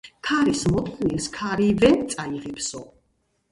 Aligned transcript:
ქარის 0.27 0.63
მოტანილის 0.75 1.29
ქარივე 1.37 1.93
წაიღებსო 2.17 2.85